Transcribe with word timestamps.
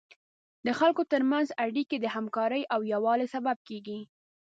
د 0.65 0.67
خلکو 0.79 1.03
تر 1.11 1.21
منځ 1.31 1.47
اړیکې 1.65 1.97
د 1.99 2.05
همکارۍ 2.15 2.63
او 2.73 2.79
یووالي 2.93 3.27
سبب 3.35 3.57
کیږي. 3.67 3.99